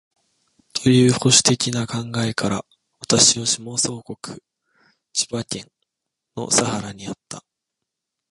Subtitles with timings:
[0.73, 2.65] という保守的な考えから、
[3.01, 4.39] 私を下総国
[5.13, 5.69] （千葉県）
[6.35, 7.45] の佐原にあった